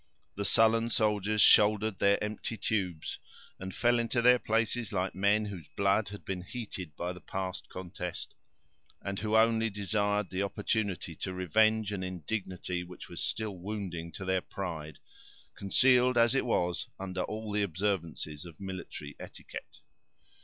[0.33, 3.19] The sullen soldiers shouldered their empty tubes
[3.59, 7.69] and fell into their places, like men whose blood had been heated by the past
[7.69, 8.33] contest,
[9.03, 14.25] and who only desired the opportunity to revenge an indignity which was still wounding to
[14.25, 14.97] their pride,
[15.53, 19.81] concealed as it was under the observances of military etiquette.